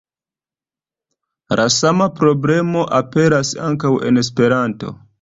[1.61, 4.97] La sama problemo aperas ankaŭ en Esperanto.